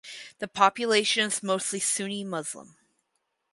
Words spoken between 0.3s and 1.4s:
The population